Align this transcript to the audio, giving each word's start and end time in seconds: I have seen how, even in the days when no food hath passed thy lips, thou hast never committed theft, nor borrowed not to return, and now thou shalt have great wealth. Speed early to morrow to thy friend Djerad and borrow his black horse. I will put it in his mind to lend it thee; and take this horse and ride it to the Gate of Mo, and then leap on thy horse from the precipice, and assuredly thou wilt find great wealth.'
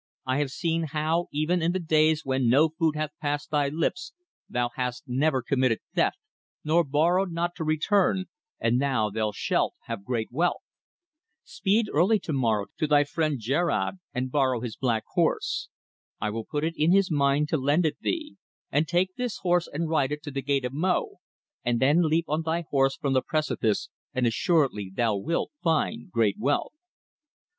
I 0.25 0.37
have 0.39 0.49
seen 0.49 0.85
how, 0.93 1.27
even 1.31 1.61
in 1.61 1.73
the 1.73 1.79
days 1.79 2.25
when 2.25 2.49
no 2.49 2.69
food 2.69 2.95
hath 2.95 3.11
passed 3.21 3.51
thy 3.51 3.69
lips, 3.69 4.13
thou 4.49 4.69
hast 4.73 5.03
never 5.05 5.43
committed 5.43 5.77
theft, 5.93 6.17
nor 6.63 6.83
borrowed 6.83 7.31
not 7.31 7.53
to 7.57 7.63
return, 7.63 8.25
and 8.59 8.79
now 8.79 9.11
thou 9.11 9.31
shalt 9.31 9.75
have 9.83 10.03
great 10.03 10.31
wealth. 10.31 10.63
Speed 11.43 11.85
early 11.93 12.17
to 12.21 12.33
morrow 12.33 12.65
to 12.79 12.87
thy 12.87 13.03
friend 13.03 13.39
Djerad 13.39 13.99
and 14.11 14.31
borrow 14.31 14.61
his 14.61 14.75
black 14.75 15.03
horse. 15.13 15.69
I 16.19 16.31
will 16.31 16.45
put 16.45 16.63
it 16.63 16.73
in 16.75 16.91
his 16.91 17.11
mind 17.11 17.47
to 17.49 17.57
lend 17.57 17.85
it 17.85 17.99
thee; 18.01 18.37
and 18.71 18.87
take 18.87 19.13
this 19.17 19.37
horse 19.43 19.67
and 19.71 19.87
ride 19.87 20.11
it 20.11 20.23
to 20.23 20.31
the 20.31 20.41
Gate 20.41 20.65
of 20.65 20.73
Mo, 20.73 21.17
and 21.63 21.79
then 21.79 22.01
leap 22.09 22.25
on 22.27 22.41
thy 22.41 22.63
horse 22.71 22.95
from 22.97 23.13
the 23.13 23.21
precipice, 23.21 23.89
and 24.15 24.25
assuredly 24.25 24.91
thou 24.91 25.15
wilt 25.15 25.51
find 25.61 26.09
great 26.11 26.39
wealth.' 26.39 26.73